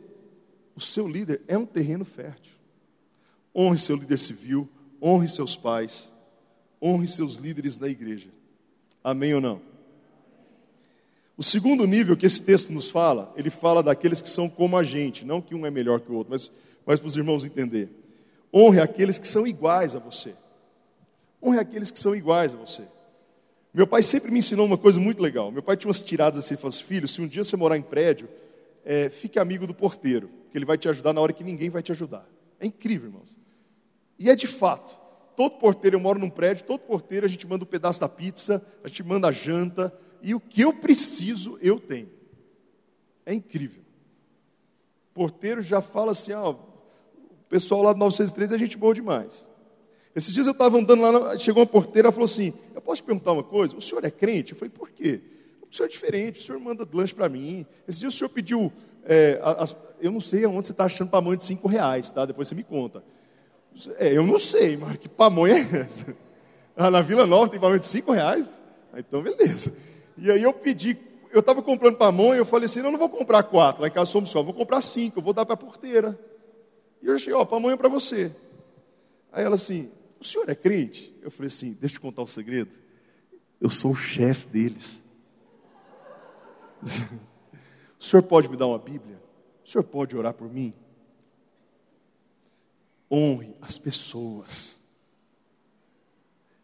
[0.76, 2.52] o seu líder é um terreno fértil.
[3.56, 4.68] Honre seu líder civil,
[5.02, 6.12] honre seus pais,
[6.82, 8.30] honre seus líderes da igreja.
[9.02, 9.62] Amém ou não?
[11.38, 14.84] O segundo nível que esse texto nos fala, ele fala daqueles que são como a
[14.84, 16.52] gente, não que um é melhor que o outro, mas,
[16.86, 17.90] mas para os irmãos entender.
[18.54, 20.36] Honre aqueles que são iguais a você.
[21.42, 22.84] Honre aqueles que são iguais a você.
[23.74, 25.52] Meu pai sempre me ensinou uma coisa muito legal.
[25.52, 27.82] Meu pai tinha umas tiradas assim, falou assim, filho, se um dia você morar em
[27.82, 28.30] prédio,
[28.86, 31.82] é, fique amigo do porteiro, que ele vai te ajudar na hora que ninguém vai
[31.82, 32.28] te ajudar.
[32.60, 33.36] É incrível, irmãos.
[34.20, 35.02] E é de fato.
[35.36, 38.64] Todo porteiro, eu moro num prédio, todo porteiro a gente manda um pedaço da pizza,
[38.84, 42.10] a gente manda a janta, e o que eu preciso, eu tenho.
[43.26, 43.82] É incrível.
[45.10, 46.58] O porteiro já fala assim, ó, o
[47.50, 49.48] pessoal lá do 903 é gente boa demais.
[50.16, 53.06] Esses dias eu estava andando lá, chegou uma porteira e falou assim: Eu posso te
[53.06, 53.76] perguntar uma coisa?
[53.76, 54.54] O senhor é crente?
[54.54, 55.22] Eu falei: Por quê?
[55.70, 57.66] O senhor é diferente, o senhor manda lanche para mim.
[57.88, 58.72] Esse dia o senhor pediu.
[59.06, 62.26] É, as, eu não sei aonde você está achando pamonha de cinco reais, tá?
[62.26, 63.04] Depois você me conta.
[63.98, 66.16] É, eu não sei, mas que pamonha é essa?
[66.78, 68.62] Ah, na Vila Nova tem pamonha de cinco reais?
[68.94, 69.76] Ah, então, beleza.
[70.18, 70.98] E aí eu pedi,
[71.32, 74.12] eu estava comprando pamonha, eu falei assim: não, não vou comprar quatro, lá em casa
[74.12, 76.18] somos só, vou comprar cinco, eu vou dar para a porteira.
[77.02, 78.32] E eu achei, ó, pamonha para você.
[79.32, 79.92] Aí ela assim,
[80.24, 81.14] o senhor é crente?
[81.22, 82.78] Eu falei assim: Deixa eu te contar um segredo.
[83.60, 85.02] Eu sou o chefe deles.
[88.00, 89.18] O senhor pode me dar uma Bíblia?
[89.64, 90.74] O senhor pode orar por mim?
[93.10, 94.76] Honre as pessoas.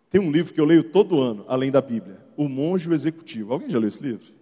[0.10, 2.94] Tem um livro que eu leio todo ano, além da Bíblia: O Monge e o
[2.94, 3.54] Executivo.
[3.54, 4.34] Alguém já leu esse livro?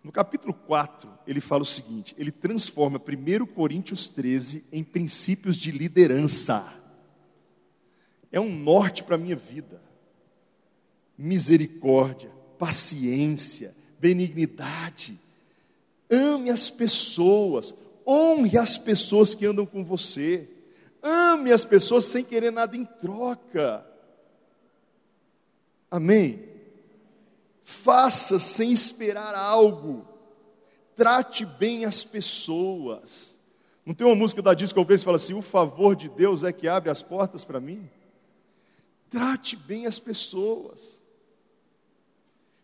[0.00, 5.72] No capítulo 4, ele fala o seguinte: ele transforma 1 Coríntios 13 em princípios de
[5.72, 6.85] liderança
[8.30, 9.80] é um norte para a minha vida.
[11.16, 15.18] Misericórdia, paciência, benignidade.
[16.10, 17.74] Ame as pessoas,
[18.06, 20.48] honre as pessoas que andam com você.
[21.02, 23.86] Ame as pessoas sem querer nada em troca.
[25.90, 26.44] Amém?
[27.62, 30.06] Faça sem esperar algo.
[30.94, 33.36] Trate bem as pessoas.
[33.84, 36.52] Não tem uma música da Disco Praise que fala assim: o favor de Deus é
[36.52, 37.88] que abre as portas para mim?
[39.10, 41.02] Trate bem as pessoas,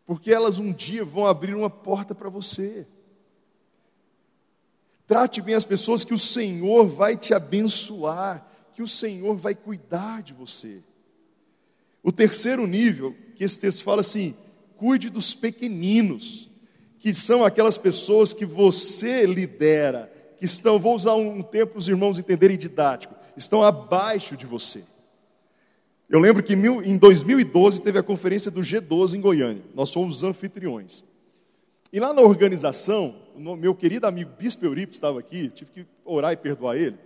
[0.05, 2.87] porque elas um dia vão abrir uma porta para você.
[5.07, 10.22] Trate bem as pessoas que o Senhor vai te abençoar, que o Senhor vai cuidar
[10.22, 10.83] de você.
[12.02, 14.35] O terceiro nível, que esse texto fala assim:
[14.76, 16.50] cuide dos pequeninos,
[16.98, 21.88] que são aquelas pessoas que você lidera, que estão, vou usar um tempo para os
[21.88, 24.85] irmãos entenderem didático, estão abaixo de você.
[26.12, 29.62] Eu lembro que em 2012 teve a conferência do G12 em Goiânia.
[29.75, 31.03] Nós fomos os anfitriões.
[31.90, 36.37] E lá na organização, meu querido amigo Bispo Euripo estava aqui, tive que orar e
[36.37, 36.98] perdoar ele,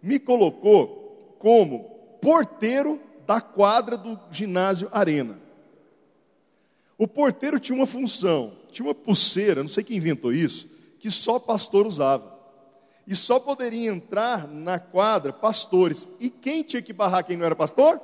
[0.00, 5.40] me colocou como porteiro da quadra do ginásio Arena.
[6.96, 10.68] O porteiro tinha uma função, tinha uma pulseira, não sei quem inventou isso,
[11.00, 12.32] que só pastor usava.
[13.08, 16.08] E só poderia entrar na quadra pastores.
[16.20, 18.00] E quem tinha que barrar quem não era pastor?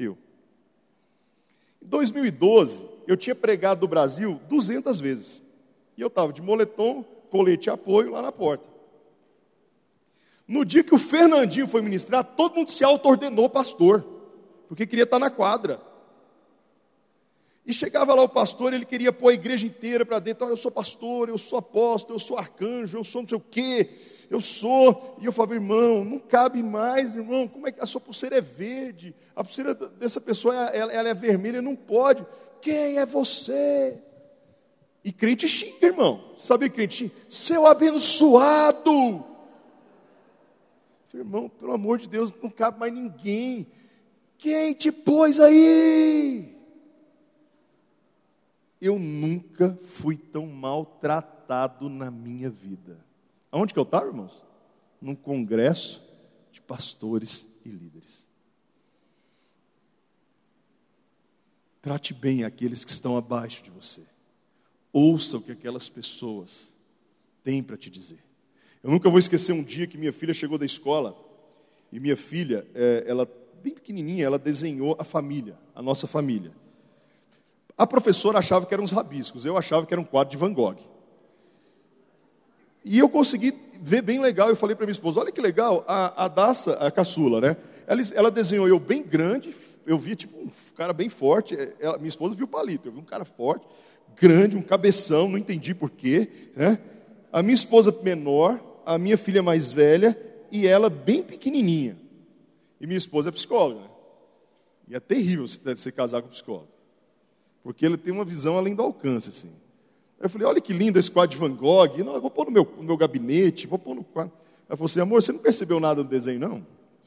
[0.00, 0.16] Eu.
[1.82, 5.42] Em 2012, eu tinha pregado no Brasil 200 vezes.
[5.94, 8.64] E eu estava de moletom, colete de apoio lá na porta.
[10.48, 14.04] No dia que o Fernandinho foi ministrar, todo mundo se auto-ordenou pastor,
[14.66, 15.80] porque queria estar na quadra.
[17.66, 20.46] E chegava lá o pastor, ele queria pôr a igreja inteira para dentro.
[20.48, 23.90] eu sou pastor, eu sou apóstolo, eu sou arcanjo, eu sou não sei o quê,
[24.30, 25.16] eu sou.
[25.20, 27.46] E eu falava, irmão, não cabe mais, irmão.
[27.46, 29.14] Como é que a sua pulseira é verde?
[29.36, 32.26] A pulseira dessa pessoa ela, ela é vermelha, não pode.
[32.62, 33.98] Quem é você?
[35.04, 36.32] E crente xinga, irmão.
[36.36, 37.12] Você sabia que crente?
[37.28, 39.24] Seu abençoado.
[41.12, 43.66] Irmão, pelo amor de Deus, não cabe mais ninguém.
[44.38, 46.59] Quem te pôs aí?
[48.80, 53.04] Eu nunca fui tão maltratado na minha vida.
[53.52, 54.44] Aonde que eu estava, irmãos?
[55.00, 56.02] Num congresso
[56.50, 58.26] de pastores e líderes.
[61.82, 64.02] Trate bem aqueles que estão abaixo de você.
[64.92, 66.74] Ouça o que aquelas pessoas
[67.42, 68.18] têm para te dizer.
[68.82, 71.16] Eu nunca vou esquecer um dia que minha filha chegou da escola
[71.92, 73.28] e minha filha, é, ela
[73.62, 76.52] bem pequenininha, ela desenhou a família, a nossa família.
[77.80, 80.52] A professora achava que eram uns rabiscos, eu achava que era um quadro de Van
[80.52, 80.76] Gogh.
[82.84, 86.26] E eu consegui ver bem legal, eu falei para minha esposa, olha que legal, a,
[86.26, 87.56] a Daça, a caçula, né?
[87.86, 92.08] Ela, ela, desenhou eu bem grande, eu vi tipo um cara bem forte, ela, minha
[92.08, 93.66] esposa viu o palito, eu vi um cara forte,
[94.14, 96.78] grande, um cabeção, não entendi porquê, né?
[97.32, 100.20] A minha esposa menor, a minha filha mais velha
[100.52, 101.96] e ela bem pequenininha.
[102.78, 103.80] E minha esposa é psicóloga.
[103.80, 103.90] Né?
[104.88, 106.79] E é terrível se casar com psicólogo.
[107.62, 109.30] Porque ele tem uma visão além do alcance.
[109.30, 109.48] Assim.
[110.18, 112.04] Aí eu falei, olha que lindo esse quadro de Van Gogh.
[112.04, 114.32] Não, eu vou pôr no meu, no meu gabinete, vou pôr no quadro.
[114.68, 116.56] Ela falou assim, amor, você não percebeu nada no desenho, não?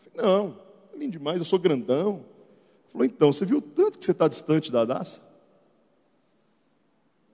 [0.05, 0.57] Eu falei, não,
[0.93, 2.15] é lindo demais, eu sou grandão.
[2.15, 5.21] Ela falou, então, você viu tanto que você está distante da Daça?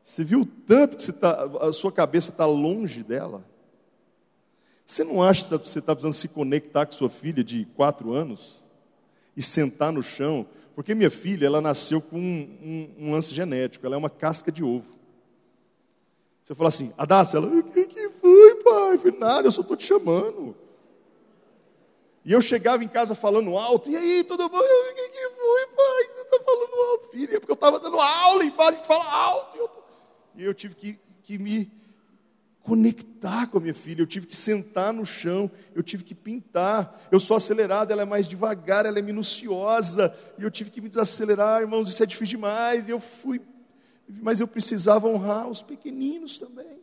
[0.03, 3.43] Você viu tanto que tá, a sua cabeça está longe dela?
[4.85, 8.63] Você não acha que você está precisando se conectar com sua filha de quatro anos
[9.37, 10.47] e sentar no chão?
[10.79, 14.49] Porque minha filha, ela nasceu com um, um, um lance genético, ela é uma casca
[14.49, 14.97] de ovo.
[16.41, 18.93] Você fala assim, Adassa, ela, o que, que foi, pai?
[18.93, 20.55] Eu falei, nada, eu só estou te chamando.
[22.23, 24.57] E eu chegava em casa falando alto, e aí, tudo bom?
[24.57, 26.13] o que, que foi, pai?
[26.13, 27.39] Você está falando alto, filha?
[27.41, 29.57] Porque eu estava dando aula e a gente fala alto.
[29.57, 29.69] E eu,
[30.37, 31.69] e eu tive que, que me
[32.63, 37.07] conectar com a minha filha, eu tive que sentar no chão, eu tive que pintar.
[37.11, 40.89] Eu sou acelerado, ela é mais devagar, ela é minuciosa, e eu tive que me
[40.89, 42.87] desacelerar, irmãos, isso é difícil demais.
[42.87, 43.41] E eu fui,
[44.07, 46.79] mas eu precisava honrar os pequeninos também.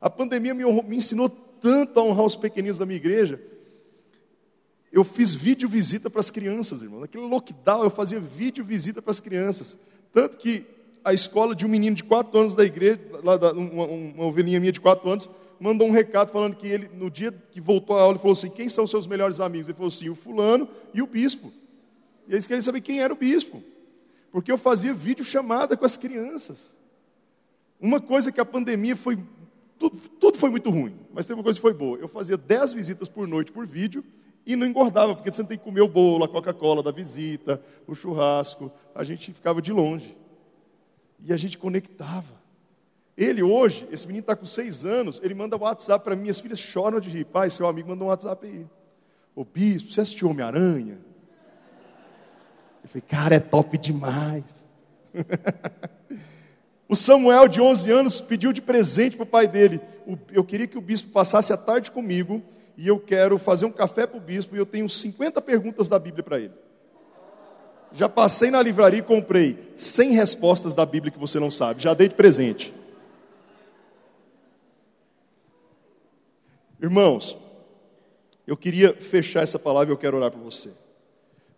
[0.00, 3.40] A pandemia me, me ensinou tanto a honrar os pequeninos da minha igreja.
[4.92, 7.00] Eu fiz vídeo visita para as crianças, irmão.
[7.00, 9.76] Naquele lockdown eu fazia vídeo visita para as crianças.
[10.12, 10.64] Tanto que
[11.04, 14.58] a escola de um menino de quatro anos da igreja, lá da, uma, uma ovelhinha
[14.58, 15.28] minha de quatro anos,
[15.60, 18.50] mandou um recado falando que ele, no dia que voltou à aula, ele falou assim:
[18.50, 19.68] quem são seus melhores amigos?
[19.68, 21.52] Ele falou assim: o fulano e o bispo.
[22.26, 23.62] E eles queriam saber quem era o bispo,
[24.32, 26.76] porque eu fazia vídeo chamada com as crianças.
[27.78, 29.18] Uma coisa que a pandemia foi.
[29.78, 31.98] Tudo, tudo foi muito ruim, mas teve uma coisa que foi boa.
[31.98, 34.02] Eu fazia dez visitas por noite por vídeo
[34.46, 37.94] e não engordava, porque você tem que comer o bolo, a Coca-Cola da visita, o
[37.94, 38.70] churrasco.
[38.94, 40.16] A gente ficava de longe.
[41.22, 42.42] E a gente conectava.
[43.16, 46.58] Ele hoje, esse menino está com seis anos, ele manda WhatsApp para mim, minhas filhas
[46.58, 47.24] choram de rir.
[47.24, 48.66] Pai, seu amigo mandou um WhatsApp aí.
[49.36, 50.98] Ô bispo, você assistiu Homem-Aranha?
[52.82, 54.66] Eu falei, cara, é top demais.
[56.88, 59.80] o Samuel, de 11 anos, pediu de presente para o pai dele.
[60.32, 62.42] Eu queria que o bispo passasse a tarde comigo
[62.76, 65.98] e eu quero fazer um café para o bispo e eu tenho 50 perguntas da
[65.98, 66.52] Bíblia para ele.
[67.94, 71.80] Já passei na livraria e comprei 100 respostas da Bíblia que você não sabe.
[71.80, 72.74] Já dei de presente.
[76.82, 77.38] Irmãos,
[78.46, 80.72] eu queria fechar essa palavra e eu quero orar por você.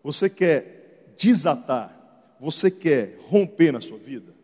[0.03, 1.91] Você quer desatar,
[2.39, 4.35] você quer romper na sua vida?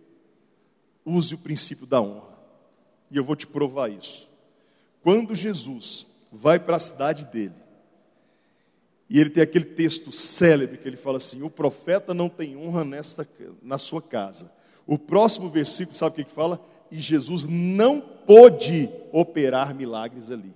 [1.04, 2.32] Use o princípio da honra.
[3.10, 4.28] E eu vou te provar isso.
[5.02, 7.61] Quando Jesus vai para a cidade dele,
[9.12, 12.82] e ele tem aquele texto célebre que ele fala assim: o profeta não tem honra
[12.82, 13.28] nesta,
[13.62, 14.50] na sua casa.
[14.86, 16.58] O próximo versículo, sabe o que, que fala?
[16.90, 20.54] E Jesus não pôde operar milagres ali.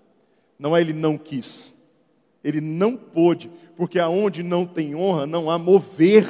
[0.59, 1.77] Não é ele não quis,
[2.43, 6.25] ele não pôde, porque aonde não tem honra não há mover.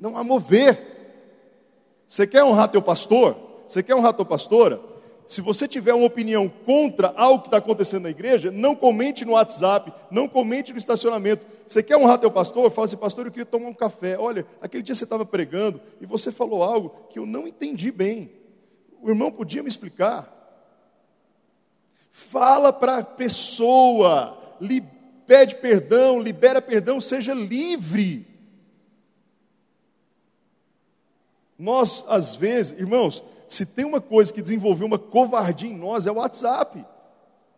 [0.00, 0.84] Não há mover.
[2.08, 3.36] Você quer honrar teu pastor?
[3.68, 4.80] Você quer honrar tua pastora?
[5.30, 9.34] Se você tiver uma opinião contra algo que está acontecendo na igreja, não comente no
[9.34, 11.46] WhatsApp, não comente no estacionamento.
[11.68, 12.68] Você quer honrar teu pastor?
[12.68, 14.18] Fala assim, pastor, eu queria tomar um café.
[14.18, 18.28] Olha, aquele dia você estava pregando e você falou algo que eu não entendi bem.
[19.00, 20.36] O irmão podia me explicar?
[22.10, 24.82] Fala para a pessoa, li,
[25.28, 28.26] pede perdão, libera perdão, seja livre.
[31.56, 36.12] Nós, às vezes, irmãos, se tem uma coisa que desenvolveu uma covardia em nós, é
[36.12, 36.86] o WhatsApp.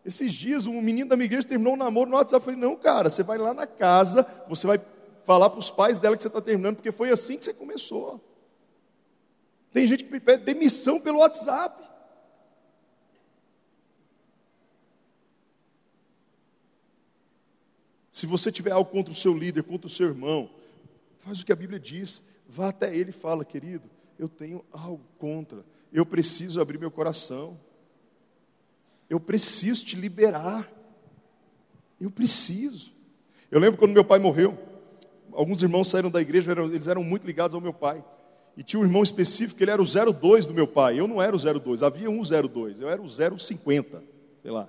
[0.03, 2.41] Esses dias, um menino da minha igreja terminou um namoro no WhatsApp.
[2.41, 4.81] Eu falei, não, cara, você vai lá na casa, você vai
[5.25, 8.19] falar para os pais dela que você está terminando, porque foi assim que você começou.
[9.71, 11.85] Tem gente que pede demissão pelo WhatsApp.
[18.11, 20.49] Se você tiver algo contra o seu líder, contra o seu irmão,
[21.19, 22.23] faz o que a Bíblia diz.
[22.49, 25.71] Vá até ele e fala, querido, eu tenho algo contra.
[25.93, 27.59] Eu preciso abrir meu coração.
[29.11, 30.71] Eu preciso te liberar.
[32.01, 32.91] Eu preciso.
[33.51, 34.59] Eu lembro quando meu pai morreu,
[35.33, 38.03] alguns irmãos saíram da igreja, eles eram muito ligados ao meu pai.
[38.57, 40.99] E tinha um irmão específico, ele era o 02 do meu pai.
[40.99, 44.03] Eu não era o 02, havia um 02, eu era o 050,
[44.43, 44.69] sei lá.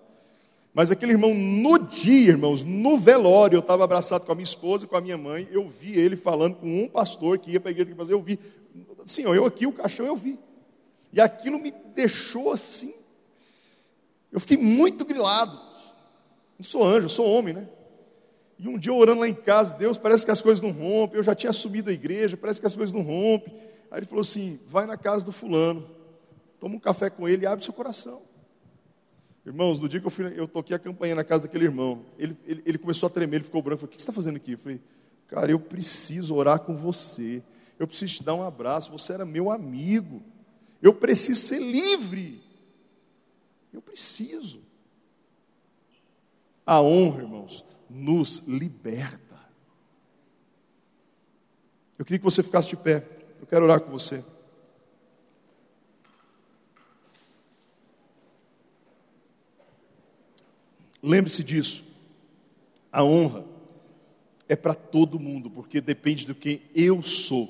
[0.73, 4.85] Mas aquele irmão, no dia, irmãos, no velório, eu estava abraçado com a minha esposa
[4.85, 7.69] e com a minha mãe, eu vi ele falando com um pastor que ia para
[7.69, 8.39] a igreja fazer, eu vi,
[9.25, 10.39] ó, eu aqui, o caixão, eu vi.
[11.13, 12.93] E aquilo me deixou assim,
[14.31, 15.57] eu fiquei muito grilado.
[16.57, 17.69] Não sou anjo, sou homem, né?
[18.57, 21.23] E um dia orando lá em casa, Deus, parece que as coisas não rompem, eu
[21.23, 23.53] já tinha assumido a igreja, parece que as coisas não rompem.
[23.91, 25.87] Aí ele falou assim: vai na casa do fulano,
[26.59, 28.21] toma um café com ele e abre seu coração.
[29.45, 32.35] Irmãos, no dia que eu, fui, eu toquei a campanha na casa daquele irmão, ele,
[32.45, 33.81] ele, ele começou a tremer, ele ficou branco.
[33.81, 34.53] Falei, o que você está fazendo aqui?
[34.53, 34.81] Eu falei,
[35.27, 37.43] cara, eu preciso orar com você.
[37.77, 38.91] Eu preciso te dar um abraço.
[38.91, 40.23] Você era meu amigo.
[40.83, 42.43] Eu preciso ser livre.
[43.71, 44.61] Eu preciso.
[46.65, 49.39] A honra, irmãos, nos liberta.
[51.97, 53.07] Eu queria que você ficasse de pé.
[53.39, 54.25] Eu quero orar com você.
[61.01, 61.85] Lembre-se disso.
[62.91, 63.45] A honra
[64.49, 67.49] é para todo mundo, porque depende do quem eu sou.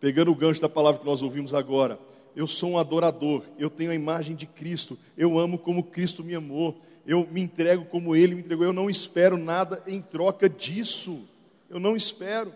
[0.00, 1.98] Pegando o gancho da palavra que nós ouvimos agora,
[2.34, 6.34] eu sou um adorador, eu tenho a imagem de Cristo, eu amo como Cristo me
[6.34, 11.20] amou, eu me entrego como Ele me entregou, eu não espero nada em troca disso,
[11.68, 12.52] eu não espero.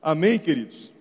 [0.00, 0.92] Amém, queridos?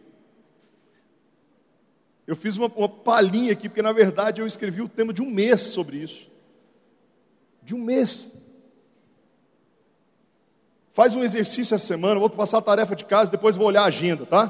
[2.26, 5.30] Eu fiz uma, uma palhinha aqui, porque na verdade eu escrevi o tema de um
[5.30, 6.36] mês sobre isso
[7.65, 8.32] de um mês.
[10.93, 13.88] Faz um exercício essa semana, vou passar a tarefa de casa, depois vou olhar a
[13.88, 14.48] agenda, tá?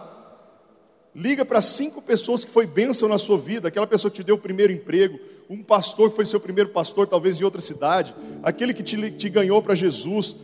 [1.16, 4.36] Liga para cinco pessoas que foi bênção na sua vida, aquela pessoa que te deu
[4.36, 5.18] o primeiro emprego,
[5.50, 9.30] um pastor que foi seu primeiro pastor, talvez em outra cidade, aquele que te, te
[9.30, 10.36] ganhou para Jesus.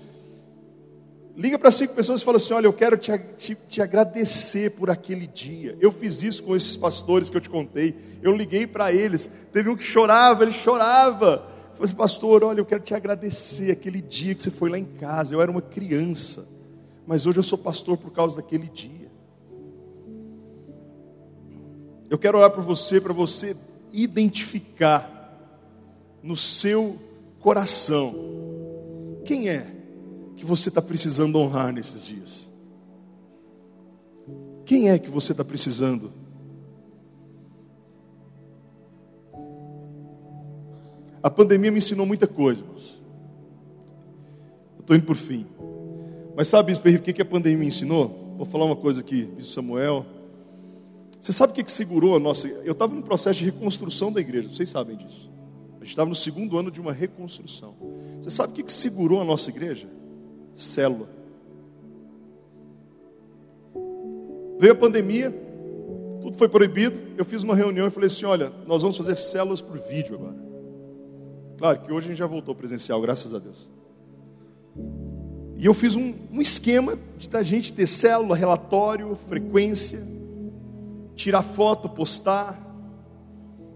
[1.36, 4.90] Liga para cinco pessoas e fala assim: Olha, eu quero te, te, te, agradecer por
[4.90, 5.76] aquele dia.
[5.82, 7.94] Eu fiz isso com esses pastores que eu te contei.
[8.22, 9.30] Eu liguei para eles.
[9.52, 11.48] Teve um que chorava, ele chorava.
[11.74, 14.86] Falei assim, pastor, olha, eu quero te agradecer aquele dia que você foi lá em
[14.86, 15.36] casa.
[15.36, 16.48] Eu era uma criança,
[17.08, 19.01] mas hoje eu sou pastor por causa daquele dia.
[22.12, 23.56] Eu quero orar por você, para você
[23.94, 25.18] identificar
[26.22, 27.00] no seu
[27.40, 28.14] coração
[29.24, 29.66] quem é
[30.36, 32.50] que você está precisando honrar nesses dias.
[34.66, 36.12] Quem é que você está precisando
[41.24, 43.02] A pandemia me ensinou muita coisa, irmãos.
[44.76, 45.46] Eu estou indo por fim.
[46.36, 48.34] Mas sabe, Bispo Henrique, o que a pandemia me ensinou?
[48.38, 50.06] Vou falar uma coisa aqui, Bispo Samuel.
[51.22, 52.48] Você sabe o que, que segurou a nossa.
[52.48, 55.32] Eu estava no processo de reconstrução da igreja, vocês sabem disso.
[55.76, 57.76] A gente estava no segundo ano de uma reconstrução.
[58.20, 59.88] Você sabe o que, que segurou a nossa igreja?
[60.56, 61.08] Célula.
[64.60, 65.32] Veio a pandemia,
[66.22, 67.00] tudo foi proibido.
[67.16, 70.38] Eu fiz uma reunião e falei assim: olha, nós vamos fazer células por vídeo agora.
[71.58, 73.70] Claro que hoje a gente já voltou presencial, graças a Deus.
[75.56, 80.02] E eu fiz um, um esquema de da gente ter célula, relatório, frequência,
[81.16, 82.60] tirar foto, postar.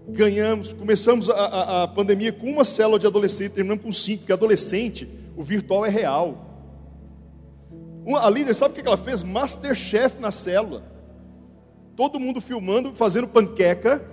[0.08, 4.32] Ganhamos, começamos a, a, a pandemia com uma célula de adolescente, terminamos com cinco, porque
[4.32, 6.46] adolescente, o virtual é real.
[8.20, 9.22] A líder, sabe o que ela fez?
[9.24, 10.84] Masterchef na célula.
[11.96, 14.04] Todo mundo filmando, fazendo panqueca,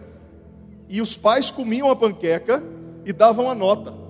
[0.89, 2.63] e os pais comiam a panqueca,
[3.05, 4.02] e davam a nota.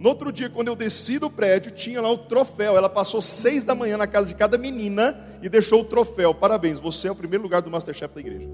[0.00, 2.74] No outro dia, quando eu desci do prédio, tinha lá o troféu.
[2.74, 6.34] Ela passou seis da manhã na casa de cada menina e deixou o troféu.
[6.34, 8.48] Parabéns, você é o primeiro lugar do Masterchef da igreja.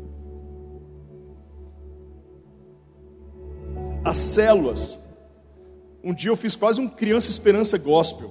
[4.05, 4.99] As células.
[6.03, 8.29] Um dia eu fiz quase um Criança Esperança Gospel.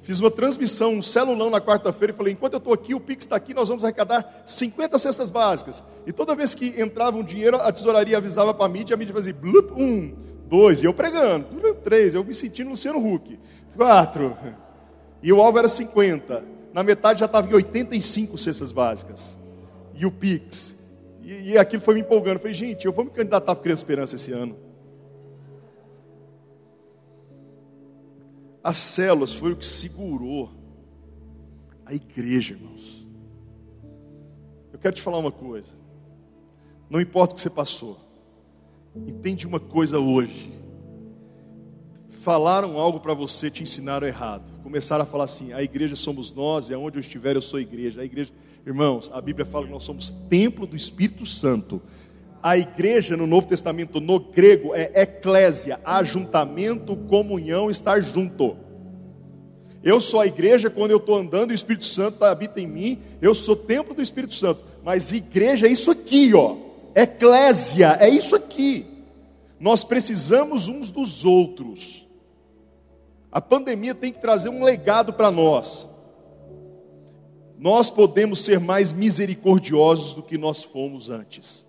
[0.00, 3.24] Fiz uma transmissão, um celulão na quarta-feira e falei: enquanto eu estou aqui, o Pix
[3.24, 5.82] está aqui, nós vamos arrecadar 50 cestas básicas.
[6.06, 9.14] E toda vez que entrava um dinheiro, a tesouraria avisava para a mídia, a mídia
[9.14, 11.46] fazia blup, um, dois, e eu pregando,
[11.82, 13.38] três, eu me sentindo Luciano Huck,
[13.76, 14.36] quatro,
[15.22, 16.44] e o alvo era 50.
[16.72, 19.38] Na metade já estava em 85 cestas básicas.
[19.94, 20.76] e o Pix.
[21.22, 22.34] E, e aquilo foi me empolgando.
[22.36, 24.56] Eu falei, gente, eu vou me candidatar para Criança Esperança esse ano.
[28.62, 30.50] As células foi o que segurou
[31.86, 33.06] a igreja, irmãos.
[34.72, 35.72] Eu quero te falar uma coisa.
[36.90, 38.03] Não importa o que você passou.
[38.96, 40.52] Entende uma coisa hoje.
[42.20, 44.52] Falaram algo para você, te ensinaram errado.
[44.62, 48.02] Começaram a falar assim: a igreja somos nós, e aonde eu estiver eu sou igreja.
[48.02, 48.32] A igreja,
[48.64, 51.82] irmãos, a Bíblia fala que nós somos templo do Espírito Santo.
[52.40, 58.56] A igreja no Novo Testamento, no grego, é eclésia, ajuntamento, comunhão, estar junto.
[59.82, 62.98] Eu sou a igreja quando eu estou andando o Espírito Santo habita em mim.
[63.20, 64.62] Eu sou templo do Espírito Santo.
[64.82, 66.63] Mas igreja é isso aqui, ó.
[66.94, 68.86] Eclésia é isso aqui.
[69.58, 72.06] Nós precisamos uns dos outros.
[73.32, 75.88] A pandemia tem que trazer um legado para nós.
[77.58, 81.66] Nós podemos ser mais misericordiosos do que nós fomos antes.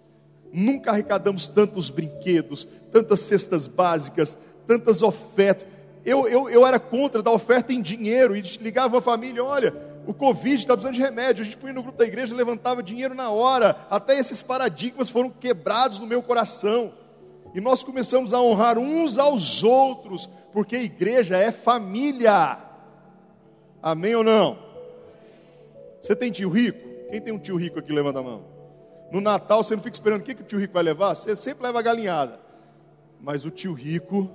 [0.51, 5.67] Nunca arrecadamos tantos brinquedos, tantas cestas básicas, tantas ofertas.
[6.03, 9.73] Eu, eu, eu era contra dar oferta em dinheiro e ligava a família: olha,
[10.07, 11.41] o Covid está precisando de remédio.
[11.41, 13.75] A gente punha no grupo da igreja, levantava dinheiro na hora.
[13.89, 16.93] Até esses paradigmas foram quebrados no meu coração.
[17.53, 22.57] E nós começamos a honrar uns aos outros, porque a igreja é família.
[23.81, 24.59] Amém ou não?
[26.01, 26.85] Você tem tio rico?
[27.09, 28.43] Quem tem um tio rico aqui, levanta a mão.
[29.11, 31.35] No Natal você não fica esperando o que, que o tio rico vai levar, você
[31.35, 32.39] sempre leva a galinhada.
[33.21, 34.29] Mas o tio rico.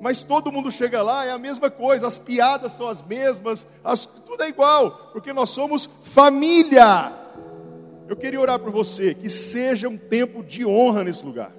[0.00, 4.06] Mas todo mundo chega lá, é a mesma coisa, as piadas são as mesmas, as,
[4.06, 7.12] tudo é igual, porque nós somos família.
[8.08, 11.52] Eu queria orar por você, que seja um tempo de honra nesse lugar.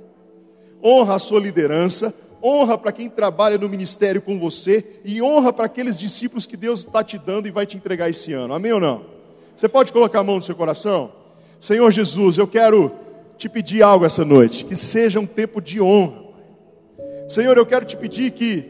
[0.83, 5.65] Honra a sua liderança, honra para quem trabalha no ministério com você e honra para
[5.65, 8.53] aqueles discípulos que Deus está te dando e vai te entregar esse ano.
[8.53, 9.05] Amém ou não?
[9.55, 11.11] Você pode colocar a mão no seu coração?
[11.59, 12.93] Senhor Jesus, eu quero
[13.37, 16.28] te pedir algo essa noite, que seja um tempo de honra.
[17.29, 18.65] Senhor, eu quero te pedir que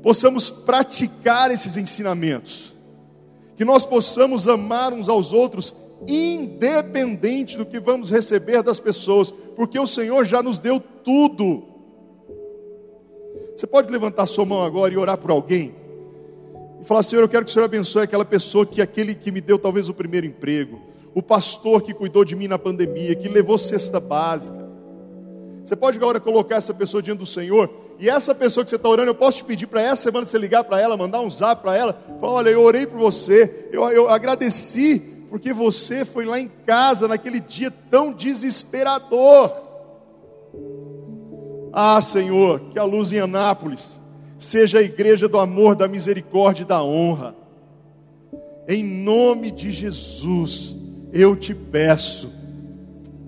[0.00, 2.72] possamos praticar esses ensinamentos,
[3.56, 5.74] que nós possamos amar uns aos outros,
[6.06, 11.64] independente do que vamos receber das pessoas, porque o Senhor já nos deu tudo.
[13.56, 15.74] Você pode levantar sua mão agora e orar por alguém?
[16.80, 19.40] E falar, Senhor, eu quero que o Senhor abençoe aquela pessoa que aquele que me
[19.40, 20.80] deu talvez o primeiro emprego,
[21.12, 24.65] o pastor que cuidou de mim na pandemia, que levou cesta básica.
[25.66, 28.88] Você pode agora colocar essa pessoa diante do Senhor, e essa pessoa que você está
[28.88, 31.60] orando, eu posso te pedir para essa semana você ligar para ela, mandar um zap
[31.60, 36.38] para ela, falar: olha, eu orei por você, eu, eu agradeci, porque você foi lá
[36.38, 39.50] em casa naquele dia tão desesperador.
[41.72, 44.00] Ah, Senhor, que a luz em Anápolis
[44.38, 47.34] seja a igreja do amor, da misericórdia e da honra.
[48.68, 50.76] Em nome de Jesus
[51.12, 52.32] eu te peço.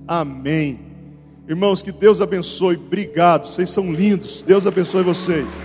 [0.07, 0.88] Amém.
[1.49, 2.77] Irmãos, que Deus abençoe.
[2.77, 3.47] Obrigado.
[3.47, 4.43] Vocês são lindos.
[4.43, 5.59] Deus abençoe vocês.